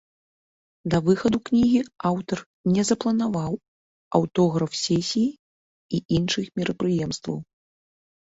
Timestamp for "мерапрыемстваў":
6.61-7.37